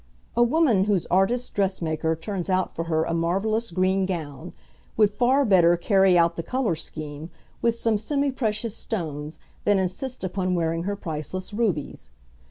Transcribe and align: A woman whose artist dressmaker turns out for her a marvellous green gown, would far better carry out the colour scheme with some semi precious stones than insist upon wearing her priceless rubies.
A 0.35 0.41
woman 0.41 0.85
whose 0.85 1.05
artist 1.11 1.53
dressmaker 1.53 2.15
turns 2.15 2.49
out 2.49 2.73
for 2.75 2.85
her 2.85 3.03
a 3.03 3.13
marvellous 3.13 3.69
green 3.69 4.07
gown, 4.07 4.51
would 4.97 5.11
far 5.11 5.45
better 5.45 5.77
carry 5.77 6.17
out 6.17 6.37
the 6.37 6.41
colour 6.41 6.75
scheme 6.75 7.29
with 7.61 7.75
some 7.75 7.99
semi 7.99 8.31
precious 8.31 8.75
stones 8.75 9.37
than 9.63 9.77
insist 9.77 10.23
upon 10.23 10.55
wearing 10.55 10.85
her 10.85 10.95
priceless 10.95 11.53
rubies. 11.53 12.09